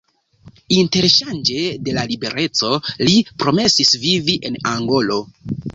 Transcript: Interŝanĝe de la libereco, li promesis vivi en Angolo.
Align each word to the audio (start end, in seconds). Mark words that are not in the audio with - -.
Interŝanĝe 0.77 1.67
de 1.89 1.95
la 1.99 2.07
libereco, 2.13 2.73
li 3.09 3.17
promesis 3.45 3.97
vivi 4.09 4.41
en 4.53 4.63
Angolo. 4.77 5.25